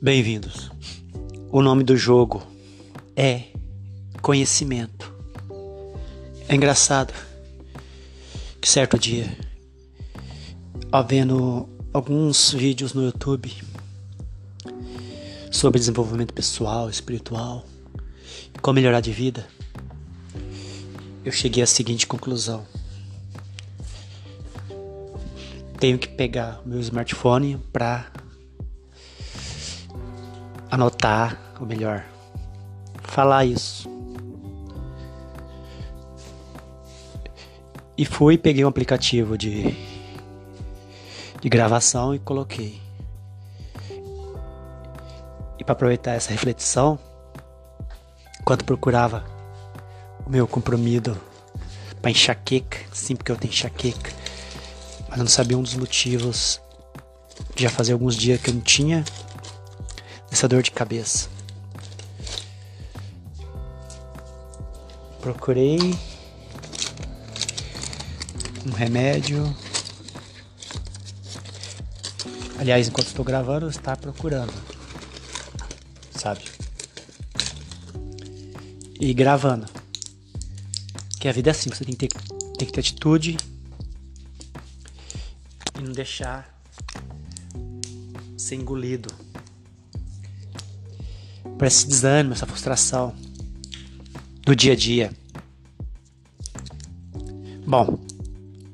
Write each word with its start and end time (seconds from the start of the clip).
Bem-vindos. 0.00 0.70
O 1.50 1.62
nome 1.62 1.82
do 1.82 1.96
jogo 1.96 2.46
é 3.16 3.44
Conhecimento. 4.20 5.10
É 6.46 6.54
engraçado 6.54 7.14
que 8.60 8.68
certo 8.68 8.98
dia, 8.98 9.34
ao 10.92 11.02
vendo 11.02 11.66
alguns 11.94 12.52
vídeos 12.52 12.92
no 12.92 13.04
YouTube 13.04 13.50
sobre 15.50 15.78
desenvolvimento 15.78 16.34
pessoal, 16.34 16.90
espiritual 16.90 17.64
como 18.60 18.74
melhorar 18.74 19.00
de 19.00 19.12
vida, 19.12 19.46
eu 21.24 21.32
cheguei 21.32 21.62
à 21.62 21.66
seguinte 21.66 22.06
conclusão. 22.06 22.66
Tenho 25.80 25.98
que 25.98 26.08
pegar 26.08 26.60
meu 26.66 26.80
smartphone 26.80 27.56
para 27.72 28.10
anotar, 30.76 31.36
ou 31.58 31.66
melhor, 31.66 32.04
falar 33.02 33.44
isso. 33.44 33.90
E 37.98 38.04
fui, 38.04 38.36
peguei 38.36 38.64
um 38.64 38.68
aplicativo 38.68 39.38
de, 39.38 39.74
de 41.40 41.48
gravação 41.48 42.14
e 42.14 42.18
coloquei. 42.18 42.80
E 45.58 45.64
para 45.64 45.72
aproveitar 45.72 46.12
essa 46.12 46.30
reflexão, 46.30 46.98
enquanto 48.38 48.64
procurava 48.64 49.24
o 50.26 50.30
meu 50.30 50.46
comprimido 50.46 51.16
para 52.02 52.10
enxaqueca, 52.10 52.78
sim, 52.92 53.16
porque 53.16 53.32
eu 53.32 53.36
tenho 53.36 53.50
enxaqueca, 53.50 54.12
mas 55.08 55.18
eu 55.18 55.24
não 55.24 55.30
sabia 55.30 55.56
um 55.56 55.62
dos 55.62 55.74
motivos. 55.74 56.60
Já 57.54 57.70
fazia 57.70 57.94
alguns 57.94 58.14
dias 58.14 58.40
que 58.40 58.50
eu 58.50 58.54
não 58.54 58.60
tinha 58.60 59.02
essa 60.36 60.46
dor 60.46 60.62
de 60.62 60.70
cabeça. 60.70 61.30
Procurei 65.22 65.78
um 68.66 68.70
remédio. 68.70 69.42
Aliás, 72.58 72.86
enquanto 72.86 73.06
estou 73.06 73.24
gravando, 73.24 73.70
está 73.70 73.96
procurando, 73.96 74.52
sabe? 76.10 76.44
E 79.00 79.14
gravando. 79.14 79.66
Que 81.18 81.28
a 81.30 81.32
vida 81.32 81.48
é 81.48 81.52
assim, 81.52 81.70
você 81.70 81.82
tem 81.82 81.94
que 81.96 82.08
ter, 82.08 82.22
tem 82.58 82.66
que 82.68 82.72
ter 82.74 82.80
atitude 82.80 83.38
e 85.78 85.82
não 85.82 85.92
deixar 85.92 86.54
ser 88.36 88.56
engolido 88.56 89.08
por 91.58 91.66
esse 91.66 91.86
desânimo, 91.86 92.34
essa 92.34 92.46
frustração 92.46 93.14
do 94.42 94.54
dia 94.54 94.72
a 94.72 94.76
dia. 94.76 95.10
Bom, 97.66 97.98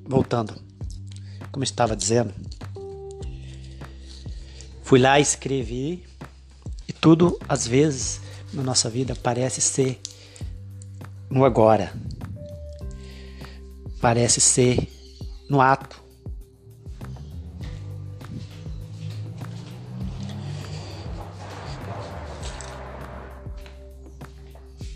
voltando, 0.05 0.55
como 1.51 1.65
estava 1.65 1.97
dizendo, 1.97 2.35
fui 4.83 4.99
lá 4.99 5.19
escrevi 5.19 6.05
e 6.87 6.93
tudo 6.93 7.39
às 7.49 7.67
vezes 7.67 8.21
na 8.53 8.63
nossa 8.63 8.91
vida 8.91 9.17
parece 9.17 9.63
ser 9.63 9.99
no 11.31 11.45
agora, 11.45 11.91
parece 14.01 14.41
ser 14.41 14.87
no 15.49 15.61
ato. 15.61 16.02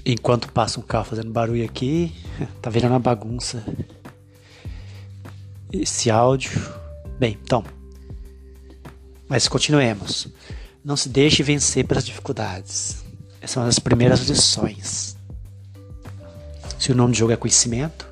Enquanto 0.09 0.53
passa 0.53 0.79
um 0.79 0.85
carro 0.85 1.05
fazendo 1.05 1.33
barulho 1.33 1.65
aqui, 1.65 2.15
tá 2.63 2.71
virando 2.71 2.93
uma 2.93 3.01
bagunça. 3.01 3.65
Esse 5.73 6.13
áudio. 6.13 6.53
Bem, 7.19 7.37
então. 7.43 7.65
Mas 9.29 9.49
continuemos. 9.49 10.29
Não 10.85 10.97
se 10.97 11.09
deixe 11.09 11.43
vencer 11.43 11.85
pelas 11.85 12.07
dificuldades. 12.07 13.05
Essa 13.41 13.59
é 13.59 13.61
uma 13.61 13.67
das 13.67 13.81
primeiras 13.81 14.21
lições. 14.21 15.17
Se 16.79 16.93
o 16.93 16.95
nome 16.95 17.13
do 17.13 17.19
jogo 17.19 17.33
é 17.33 17.37
conhecimento, 17.37 18.07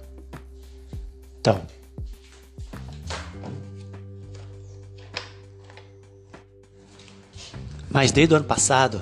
então. 1.38 1.64
Mas 7.88 8.10
desde 8.10 8.34
o 8.34 8.36
ano 8.36 8.46
passado, 8.46 9.00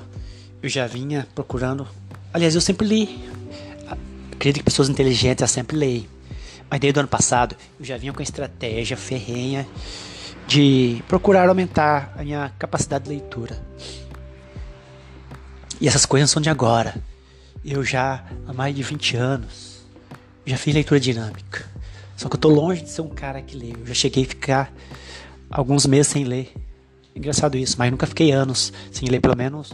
eu 0.62 0.69
já 0.69 0.86
vinha 0.86 1.26
procurando 1.34 1.88
Aliás, 2.32 2.54
eu 2.54 2.60
sempre 2.60 2.87
li. 2.87 3.25
Acredito 4.32 4.59
que 4.59 4.65
pessoas 4.65 4.88
inteligentes 4.88 5.50
sempre 5.50 5.76
leem. 5.76 6.09
Mas 6.70 6.81
desde 6.81 6.98
o 6.98 7.00
ano 7.00 7.09
passado 7.09 7.54
eu 7.78 7.84
já 7.84 7.97
vinha 7.97 8.12
com 8.12 8.20
a 8.20 8.22
estratégia 8.22 8.97
ferrenha 8.97 9.66
de 10.47 11.03
procurar 11.06 11.48
aumentar 11.48 12.15
a 12.16 12.22
minha 12.25 12.50
capacidade 12.59 13.04
de 13.04 13.10
leitura. 13.10 13.62
E 15.81 15.87
essas 15.87 16.06
coisas 16.06 16.31
são 16.31 16.41
de 16.41 16.48
agora. 16.48 16.94
Eu 17.65 17.84
já 17.84 18.25
há 18.47 18.53
mais 18.53 18.75
de 18.75 18.82
20 18.82 19.16
anos 19.16 19.72
já 20.44 20.56
fiz 20.56 20.75
leitura 20.75 20.98
dinâmica. 20.98 21.65
Só 22.16 22.28
que 22.28 22.37
eu 22.37 22.41
tô 22.41 22.48
longe 22.48 22.82
de 22.82 22.91
ser 22.91 23.03
um 23.03 23.09
cara 23.09 23.41
que 23.42 23.56
lê. 23.56 23.72
Eu 23.72 23.87
já 23.87 23.94
cheguei 23.94 24.25
a 24.25 24.26
ficar 24.26 24.72
alguns 25.50 25.87
meses 25.87 26.09
sem 26.09 26.25
ler. 26.25 26.53
Engraçado 27.15 27.56
isso, 27.56 27.76
mas 27.78 27.91
nunca 27.91 28.06
fiquei 28.06 28.32
anos 28.32 28.72
sem 28.91 29.09
ler 29.09 29.21
pelo 29.21 29.37
menos 29.37 29.72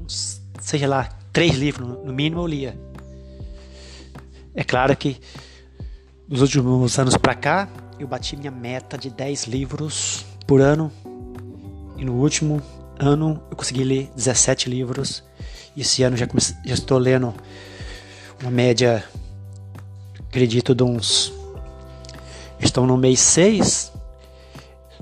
uns, 0.00 0.40
seja 0.60 0.86
lá, 0.86 1.08
três 1.36 1.54
livros, 1.54 1.86
no 2.02 2.14
mínimo 2.14 2.40
eu 2.40 2.46
lia. 2.46 2.80
É 4.54 4.64
claro 4.64 4.96
que 4.96 5.20
nos 6.26 6.40
últimos 6.40 6.98
anos 6.98 7.14
para 7.18 7.34
cá, 7.34 7.68
eu 7.98 8.08
bati 8.08 8.38
minha 8.38 8.50
meta 8.50 8.96
de 8.96 9.10
10 9.10 9.44
livros 9.44 10.24
por 10.46 10.62
ano. 10.62 10.90
E 11.98 12.06
no 12.06 12.14
último 12.14 12.62
ano 12.98 13.42
eu 13.50 13.56
consegui 13.58 13.84
ler 13.84 14.10
17 14.16 14.70
livros. 14.70 15.22
E 15.76 15.82
esse 15.82 16.02
ano 16.02 16.16
já, 16.16 16.26
comecei, 16.26 16.56
já 16.64 16.72
estou 16.72 16.96
lendo 16.96 17.34
uma 18.40 18.50
média, 18.50 19.04
acredito, 20.30 20.74
de 20.74 20.84
uns. 20.84 21.34
Estão 22.58 22.86
no 22.86 22.96
mês 22.96 23.20
6. 23.20 23.92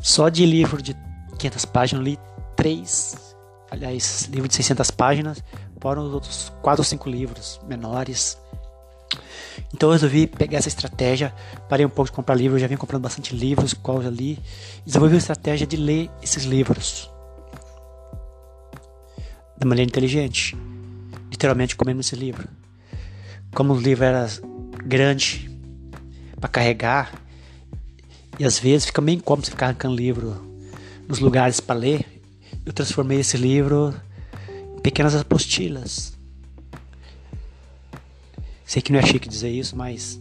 Só 0.00 0.28
de 0.28 0.44
livro 0.44 0.82
de 0.82 0.96
500 1.38 1.64
páginas, 1.66 2.04
li 2.04 2.18
3. 2.56 3.36
Aliás, 3.70 4.28
livro 4.32 4.48
de 4.48 4.56
600 4.56 4.90
páginas 4.90 5.40
fora 5.84 6.00
os 6.00 6.14
outros 6.14 6.50
quatro 6.62 6.80
ou 6.80 6.84
cinco 6.84 7.10
livros 7.10 7.60
menores. 7.68 8.38
Então 9.70 9.90
eu 9.90 9.92
resolvi 9.92 10.26
pegar 10.26 10.56
essa 10.56 10.68
estratégia, 10.68 11.30
parei 11.68 11.84
um 11.84 11.90
pouco 11.90 12.10
de 12.10 12.16
comprar 12.16 12.34
livros, 12.34 12.58
já 12.58 12.66
vim 12.66 12.78
comprando 12.78 13.02
bastante 13.02 13.36
livros, 13.36 13.74
qual 13.74 14.02
já 14.02 14.08
li, 14.08 14.38
desenvolvi 14.86 15.16
uma 15.16 15.18
estratégia 15.18 15.66
de 15.66 15.76
ler 15.76 16.10
esses 16.22 16.44
livros 16.44 17.10
da 19.58 19.66
maneira 19.66 19.86
inteligente, 19.86 20.56
literalmente 21.30 21.76
comendo 21.76 22.00
esse 22.00 22.16
livro. 22.16 22.48
Como 23.54 23.74
o 23.74 23.78
livro 23.78 24.06
era 24.06 24.26
grande 24.86 25.50
para 26.40 26.48
carregar, 26.48 27.12
e 28.38 28.44
às 28.46 28.58
vezes 28.58 28.86
fica 28.86 29.02
meio 29.02 29.18
incômodo 29.18 29.44
você 29.44 29.50
ficar 29.50 29.66
arrancando 29.66 29.94
livro 29.94 30.34
nos 31.06 31.18
lugares 31.18 31.60
para 31.60 31.78
ler, 31.78 32.22
eu 32.64 32.72
transformei 32.72 33.20
esse 33.20 33.36
livro 33.36 33.94
pequenas 34.84 35.14
apostilas. 35.16 36.12
Sei 38.66 38.82
que 38.82 38.92
não 38.92 38.98
é 38.98 39.02
chique 39.02 39.26
dizer 39.26 39.48
isso, 39.48 39.74
mas 39.74 40.20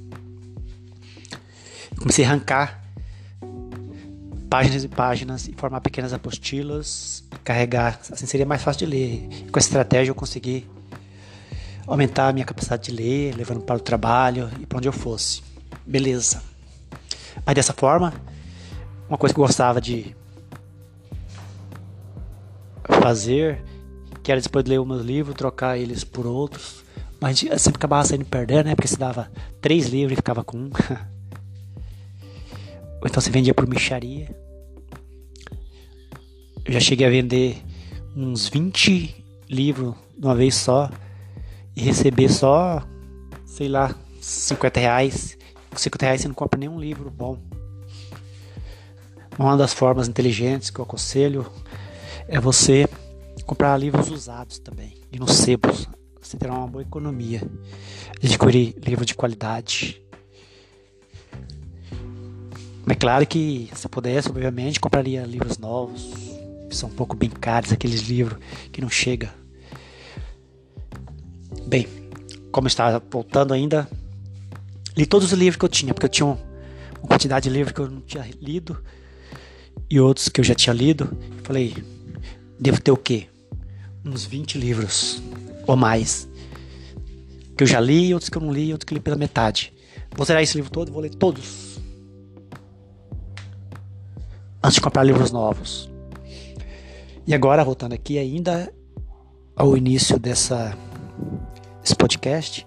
comecei 1.99 2.23
a 2.23 2.29
arrancar 2.29 2.81
páginas 4.49 4.85
e 4.85 4.87
páginas 4.87 5.47
e 5.49 5.53
formar 5.53 5.81
pequenas 5.81 6.13
apostilas, 6.13 7.25
carregar, 7.43 7.99
assim 8.09 8.25
seria 8.25 8.45
mais 8.45 8.61
fácil 8.61 8.87
de 8.87 8.95
ler. 8.95 9.27
Com 9.51 9.59
essa 9.59 9.67
estratégia 9.67 10.11
eu 10.11 10.15
consegui 10.15 10.65
aumentar 11.85 12.29
a 12.29 12.33
minha 12.33 12.45
capacidade 12.45 12.83
de 12.83 12.91
ler, 12.91 13.35
levando 13.35 13.59
para 13.61 13.75
o 13.75 13.81
trabalho 13.81 14.49
e 14.61 14.65
para 14.65 14.77
onde 14.77 14.87
eu 14.87 14.93
fosse. 14.93 15.43
Beleza. 15.85 16.41
Mas 17.45 17.53
dessa 17.53 17.73
forma, 17.73 18.13
uma 19.09 19.17
coisa 19.17 19.33
que 19.35 19.41
eu 19.41 19.45
gostava 19.45 19.81
de 19.81 20.15
fazer 23.01 23.72
que 24.23 24.31
era 24.31 24.39
depois 24.39 24.63
de 24.63 24.71
ler 24.71 24.83
meus 24.85 25.03
livros, 25.03 25.35
trocar 25.35 25.77
eles 25.77 26.03
por 26.03 26.25
outros. 26.25 26.83
Mas 27.19 27.39
sempre 27.39 27.75
acabava 27.75 28.05
saindo 28.05 28.25
perder, 28.25 28.63
né? 28.65 28.75
Porque 28.75 28.87
se 28.87 28.97
dava 28.97 29.29
três 29.61 29.87
livros 29.87 30.13
e 30.13 30.15
ficava 30.15 30.43
com 30.43 30.57
um. 30.57 30.69
Ou 33.01 33.07
então 33.07 33.21
você 33.21 33.29
vendia 33.29 33.53
por 33.53 33.67
micharia. 33.67 34.33
Eu 36.65 36.73
já 36.73 36.79
cheguei 36.79 37.05
a 37.05 37.09
vender 37.09 37.61
uns 38.15 38.47
20 38.47 39.23
livros 39.49 39.93
de 40.17 40.25
uma 40.25 40.35
vez 40.35 40.55
só 40.55 40.89
e 41.75 41.81
receber 41.81 42.29
só, 42.29 42.81
sei 43.45 43.67
lá, 43.67 43.93
50 44.21 44.79
reais. 44.79 45.37
Com 45.69 45.77
50 45.77 46.05
reais 46.05 46.21
você 46.21 46.27
não 46.29 46.35
compra 46.35 46.57
nenhum 46.59 46.79
livro 46.79 47.09
bom. 47.09 47.37
Uma 49.37 49.57
das 49.57 49.73
formas 49.73 50.07
inteligentes 50.07 50.69
que 50.69 50.79
eu 50.79 50.83
aconselho 50.83 51.45
é 52.27 52.39
você 52.39 52.87
comprar 53.45 53.77
livros 53.77 54.09
usados 54.09 54.59
também, 54.59 54.97
e 55.11 55.19
nos 55.19 55.33
sebos. 55.33 55.87
Você 56.21 56.37
terá 56.37 56.53
uma 56.53 56.67
boa 56.67 56.81
economia. 56.81 57.41
Adquirir 58.23 58.75
livro 58.85 59.05
de 59.05 59.13
qualidade. 59.13 60.01
É 62.87 62.95
claro 62.95 63.25
que, 63.25 63.69
se 63.73 63.87
pudesse, 63.87 64.29
obviamente, 64.29 64.79
compraria 64.79 65.23
livros 65.25 65.57
novos, 65.57 66.13
que 66.69 66.75
são 66.75 66.89
um 66.89 66.93
pouco 66.93 67.15
bem 67.15 67.29
caros, 67.29 67.71
aqueles 67.71 68.01
livros 68.01 68.39
que 68.71 68.81
não 68.81 68.89
chega. 68.89 69.33
Bem, 71.67 71.87
como 72.51 72.67
estava 72.67 73.03
voltando 73.11 73.53
ainda, 73.53 73.87
li 74.95 75.05
todos 75.05 75.31
os 75.31 75.37
livros 75.37 75.57
que 75.57 75.65
eu 75.65 75.69
tinha, 75.69 75.93
porque 75.93 76.05
eu 76.05 76.09
tinha 76.09 76.25
uma 76.25 76.37
quantidade 77.07 77.49
de 77.49 77.55
livros 77.55 77.73
que 77.73 77.81
eu 77.81 77.89
não 77.89 78.01
tinha 78.01 78.25
lido 78.41 78.81
e 79.89 79.99
outros 79.99 80.29
que 80.29 80.39
eu 80.39 80.45
já 80.45 80.55
tinha 80.55 80.73
lido. 80.73 81.17
Falei, 81.43 81.73
devo 82.59 82.81
ter 82.81 82.91
o 82.91 82.97
quê? 82.97 83.27
Uns 84.05 84.25
20 84.25 84.57
livros 84.57 85.21
ou 85.67 85.75
mais. 85.75 86.27
Que 87.57 87.63
eu 87.63 87.67
já 87.67 87.79
li, 87.79 88.13
outros 88.13 88.29
que 88.29 88.37
eu 88.37 88.41
não 88.41 88.51
li, 88.51 88.71
outros 88.71 88.85
que 88.85 88.93
li 88.93 88.99
pela 88.99 89.15
metade. 89.15 89.73
Vou 90.15 90.25
zerar 90.25 90.43
esse 90.43 90.55
livro 90.55 90.71
todo, 90.71 90.91
vou 90.91 91.01
ler 91.01 91.13
todos 91.15 91.73
antes 94.63 94.75
de 94.75 94.81
comprar 94.81 95.03
livros 95.03 95.31
novos. 95.31 95.91
E 97.27 97.33
agora, 97.33 97.63
voltando 97.63 97.93
aqui 97.93 98.17
ainda 98.17 98.73
ao 99.55 99.75
início 99.75 100.17
dessa, 100.17 100.75
desse 101.81 101.95
podcast, 101.95 102.65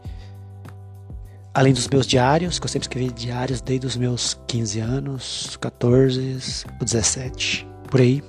além 1.54 1.72
dos 1.72 1.88
meus 1.88 2.06
diários, 2.06 2.58
que 2.58 2.66
eu 2.66 2.68
sempre 2.68 2.84
escrevi 2.84 3.12
diários 3.12 3.60
desde 3.60 3.86
os 3.86 3.96
meus 3.96 4.38
15 4.46 4.80
anos, 4.80 5.56
14, 5.60 6.64
17, 6.80 7.66
por 7.90 8.00
aí, 8.00 8.22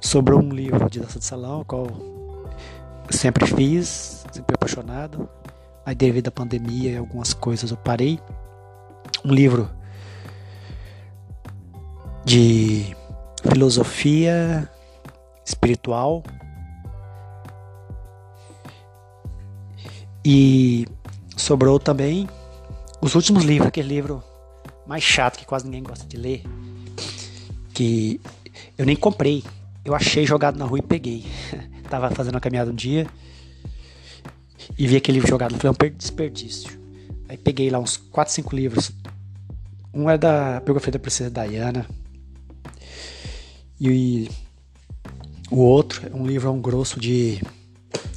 sobre 0.00 0.34
um 0.34 0.48
livro 0.50 0.88
de 0.90 1.00
dança 1.00 1.18
de 1.18 1.24
salão, 1.24 1.64
qual 1.64 1.86
sempre 3.10 3.46
fiz, 3.46 4.24
sempre 4.32 4.54
apaixonado, 4.54 5.28
mas 5.84 5.96
devido 5.96 6.28
à 6.28 6.30
pandemia 6.30 6.92
e 6.92 6.96
algumas 6.96 7.32
coisas 7.32 7.70
eu 7.70 7.76
parei. 7.76 8.18
Um 9.24 9.32
livro 9.32 9.70
de 12.24 12.96
filosofia 13.48 14.68
espiritual. 15.44 16.22
E 20.24 20.86
sobrou 21.36 21.78
também 21.78 22.28
os 23.00 23.14
últimos 23.14 23.44
livros, 23.44 23.68
aquele 23.68 23.88
livro 23.88 24.22
mais 24.86 25.02
chato 25.02 25.38
que 25.38 25.46
quase 25.46 25.64
ninguém 25.64 25.84
gosta 25.84 26.04
de 26.06 26.16
ler, 26.16 26.42
que 27.72 28.20
eu 28.76 28.84
nem 28.84 28.96
comprei, 28.96 29.44
eu 29.86 29.94
achei 29.94 30.26
jogado 30.26 30.58
na 30.58 30.64
rua 30.64 30.78
e 30.78 30.82
peguei. 30.82 31.24
Tava 31.88 32.10
fazendo 32.10 32.34
uma 32.34 32.40
caminhada 32.40 32.70
um 32.70 32.74
dia 32.74 33.06
e 34.78 34.86
vi 34.86 34.96
aquele 34.96 35.16
livro 35.16 35.28
jogado, 35.28 35.56
foi 35.56 35.70
um 35.70 35.96
desperdício. 35.96 36.78
Aí 37.28 37.36
peguei 37.36 37.70
lá 37.70 37.78
uns 37.78 37.96
4, 37.96 38.34
5 38.34 38.54
livros. 38.54 38.92
Um 39.94 40.10
é 40.10 40.18
da 40.18 40.60
biografia 40.60 40.92
da 40.92 40.98
princesa 40.98 41.30
Diana, 41.30 41.86
e 43.80 44.30
o 45.50 45.58
outro 45.58 46.06
é 46.06 46.14
um 46.14 46.26
livro 46.26 46.50
um 46.50 46.60
grosso 46.60 46.98
de. 46.98 47.40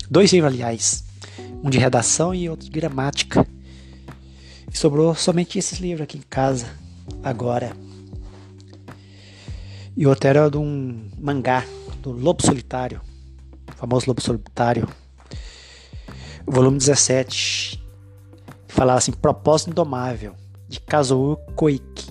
Dois 0.09 0.31
livros, 0.31 0.53
aliás. 0.53 1.03
Um 1.63 1.69
de 1.69 1.77
redação 1.77 2.33
e 2.33 2.49
outro 2.49 2.65
de 2.65 2.71
gramática. 2.71 3.45
E 4.71 4.77
sobrou 4.77 5.13
somente 5.15 5.59
esses 5.59 5.79
livros 5.79 6.03
aqui 6.03 6.17
em 6.17 6.23
casa, 6.29 6.67
agora. 7.23 7.75
E 9.95 10.05
o 10.05 10.09
outro 10.09 10.29
era 10.29 10.49
de 10.49 10.57
um 10.57 11.09
mangá, 11.17 11.65
do 12.01 12.11
Lobo 12.11 12.45
Solitário. 12.45 13.01
O 13.73 13.77
famoso 13.77 14.05
Lobo 14.07 14.21
Solitário. 14.21 14.87
Volume 16.45 16.77
17. 16.77 17.83
Falava 18.67 18.99
assim: 18.99 19.11
Propósito 19.11 19.71
Indomável, 19.71 20.35
de 20.67 20.79
Kazuo 20.79 21.37
Koike. 21.55 22.09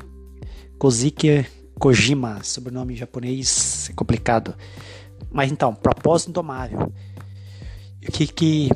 Kozuki 0.78 1.44
Kojima, 1.78 2.42
sobrenome 2.42 2.96
japonês 2.96 3.88
é 3.90 3.92
complicado. 3.92 4.54
Mas 5.30 5.50
então, 5.50 5.74
propósito 5.74 6.30
indomável. 6.30 6.92
O 8.06 8.12
que, 8.12 8.26
que 8.26 8.68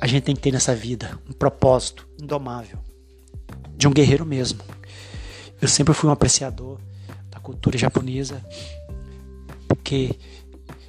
a 0.00 0.06
gente 0.06 0.24
tem 0.24 0.34
que 0.34 0.40
ter 0.40 0.52
nessa 0.52 0.74
vida? 0.74 1.18
Um 1.28 1.32
propósito 1.32 2.08
indomável. 2.20 2.78
De 3.76 3.86
um 3.86 3.92
guerreiro 3.92 4.26
mesmo. 4.26 4.60
Eu 5.60 5.68
sempre 5.68 5.94
fui 5.94 6.08
um 6.08 6.12
apreciador 6.12 6.78
cultura 7.40 7.76
japonesa, 7.76 8.44
porque 9.68 10.14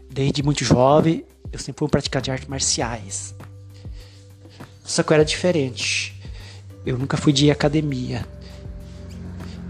desde 0.09 0.43
muito 0.43 0.63
jovem 0.63 1.25
eu 1.51 1.59
sempre 1.59 1.79
fui 1.79 1.87
um 1.87 1.89
praticante 1.89 2.25
de 2.25 2.31
artes 2.31 2.47
marciais. 2.47 3.35
Só 4.83 5.03
que 5.03 5.11
eu 5.11 5.15
era 5.15 5.25
diferente. 5.25 6.19
Eu 6.85 6.97
nunca 6.97 7.15
fui 7.15 7.31
de 7.31 7.51
academia, 7.51 8.25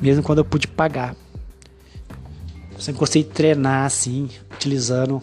mesmo 0.01 0.23
quando 0.23 0.39
eu 0.39 0.45
pude 0.45 0.67
pagar. 0.67 1.15
Eu 2.71 2.79
sempre 2.79 2.99
gostei 2.99 3.23
de 3.23 3.29
treinar 3.29 3.85
assim, 3.85 4.29
utilizando 4.53 5.21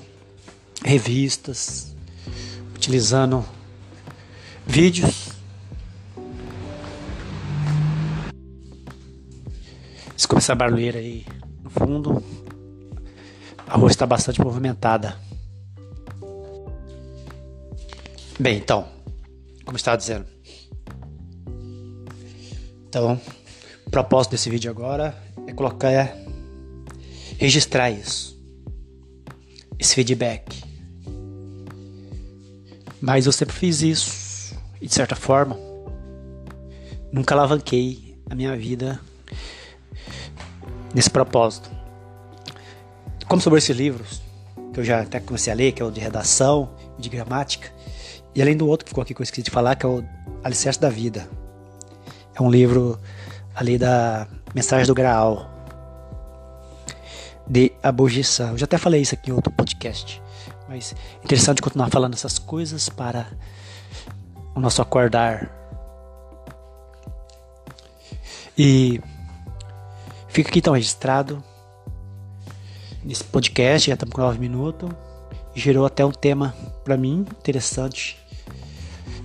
revistas, 0.84 1.94
utilizando 2.74 3.44
vídeos. 4.66 5.30
Se 10.16 10.28
começar 10.28 10.52
a 10.52 10.56
barulheira 10.56 10.98
aí 10.98 11.24
no 11.68 11.70
fundo, 11.70 12.22
a 13.66 13.76
rua 13.76 13.90
está 13.90 14.06
bastante 14.06 14.40
movimentada. 14.40 15.16
Bem, 18.40 18.56
então, 18.56 18.88
como 19.64 19.76
estava 19.76 19.96
dizendo. 19.96 20.26
Então, 22.88 23.20
o 23.86 23.90
propósito 23.90 24.32
desse 24.32 24.48
vídeo 24.48 24.70
agora 24.70 25.14
é 25.46 25.52
colocar 25.52 26.16
registrar 27.36 27.90
isso, 27.90 28.40
esse 29.78 29.94
feedback. 29.94 30.64
Mas 33.00 33.26
eu 33.26 33.32
sempre 33.32 33.54
fiz 33.54 33.82
isso 33.82 34.56
e 34.80 34.86
de 34.86 34.94
certa 34.94 35.14
forma 35.14 35.56
nunca 37.12 37.34
alavanquei 37.34 38.18
a 38.28 38.34
minha 38.34 38.56
vida 38.56 39.00
nesse 40.98 41.10
propósito. 41.10 41.70
Como 43.28 43.40
sobre 43.40 43.60
esses 43.60 43.76
livros 43.76 44.20
que 44.74 44.80
eu 44.80 44.84
já 44.84 45.02
até 45.02 45.20
comecei 45.20 45.52
a 45.52 45.54
ler, 45.54 45.70
que 45.70 45.80
é 45.80 45.84
o 45.84 45.92
de 45.92 46.00
redação 46.00 46.70
e 46.98 47.02
de 47.02 47.08
gramática, 47.08 47.72
e 48.34 48.42
além 48.42 48.56
do 48.56 48.66
outro 48.66 48.84
que 48.84 48.90
ficou 48.90 49.02
aqui 49.02 49.14
que 49.14 49.20
eu 49.20 49.22
esqueci 49.22 49.44
de 49.44 49.50
falar, 49.52 49.76
que 49.76 49.86
é 49.86 49.88
o 49.88 50.04
Alicerce 50.42 50.80
da 50.80 50.90
Vida. 50.90 51.28
É 52.34 52.42
um 52.42 52.50
livro 52.50 52.98
ali 53.54 53.78
da 53.78 54.26
Mensagem 54.52 54.88
do 54.88 54.94
Graal, 54.94 55.48
de 57.46 57.70
abogição. 57.80 58.50
Eu 58.50 58.58
já 58.58 58.64
até 58.64 58.76
falei 58.76 59.00
isso 59.00 59.14
aqui 59.14 59.30
em 59.30 59.34
outro 59.34 59.52
podcast, 59.52 60.20
mas 60.68 60.96
é 61.22 61.24
interessante 61.24 61.62
continuar 61.62 61.90
falando 61.90 62.14
essas 62.14 62.40
coisas 62.40 62.88
para 62.88 63.28
o 64.52 64.58
nosso 64.58 64.82
acordar. 64.82 65.48
E 68.56 69.00
fica 70.38 70.50
aqui 70.50 70.60
então 70.60 70.72
registrado 70.72 71.42
nesse 73.02 73.24
podcast, 73.24 73.88
já 73.88 73.94
estamos 73.94 74.14
com 74.14 74.20
9 74.20 74.38
minutos. 74.38 74.88
Gerou 75.52 75.84
até 75.84 76.06
um 76.06 76.12
tema 76.12 76.54
para 76.84 76.96
mim 76.96 77.26
interessante. 77.40 78.16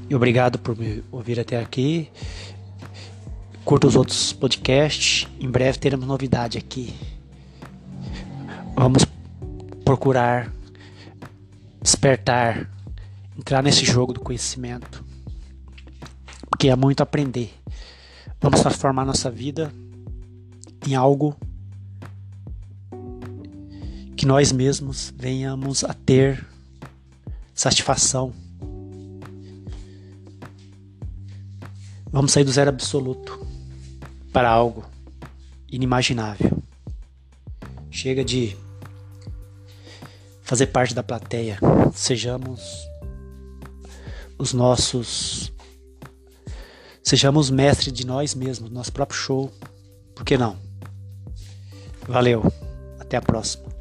E 0.09 0.15
obrigado 0.15 0.57
por 0.57 0.75
me 0.75 1.03
ouvir 1.11 1.39
até 1.39 1.59
aqui. 1.59 2.09
Curta 3.63 3.85
os 3.85 3.95
outros 3.95 4.33
podcasts. 4.33 5.27
Em 5.39 5.47
breve 5.47 5.77
teremos 5.77 6.07
novidade 6.07 6.57
aqui. 6.57 6.95
Vamos 8.75 9.05
procurar 9.85 10.51
despertar, 11.79 12.67
entrar 13.37 13.61
nesse 13.61 13.85
jogo 13.85 14.13
do 14.13 14.19
conhecimento, 14.19 15.05
porque 16.49 16.69
é 16.69 16.75
muito 16.75 17.03
aprender. 17.03 17.53
Vamos 18.41 18.61
transformar 18.61 19.05
nossa 19.05 19.29
vida 19.29 19.71
em 20.87 20.95
algo 20.95 21.35
que 24.15 24.25
nós 24.25 24.51
mesmos 24.51 25.13
venhamos 25.15 25.83
a 25.83 25.93
ter 25.93 26.47
satisfação. 27.53 28.33
Vamos 32.11 32.31
sair 32.31 32.43
do 32.43 32.51
zero 32.51 32.69
absoluto 32.69 33.45
para 34.31 34.49
algo 34.49 34.85
inimaginável. 35.69 36.63
Chega 37.89 38.23
de 38.23 38.55
fazer 40.41 40.67
parte 40.67 40.93
da 40.93 41.03
plateia. 41.03 41.57
Sejamos 41.93 42.61
os 44.37 44.53
nossos. 44.53 45.51
Sejamos 47.03 47.49
mestres 47.49 47.91
de 47.91 48.05
nós 48.05 48.33
mesmos, 48.33 48.69
nosso 48.69 48.93
próprio 48.93 49.19
show. 49.19 49.51
Por 50.15 50.23
que 50.23 50.37
não? 50.37 50.62
Valeu. 52.07 52.43
Até 52.99 53.17
a 53.17 53.21
próxima. 53.21 53.72